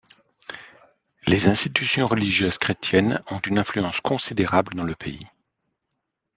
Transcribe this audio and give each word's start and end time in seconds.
Les 1.27 1.47
institutions 1.47 2.07
religieuses 2.07 2.57
chrétiennes 2.57 3.21
ont 3.29 3.37
une 3.37 3.59
influence 3.59 4.01
considérable 4.01 4.73
dans 4.73 4.83
le 4.83 4.95
pays. 4.95 5.27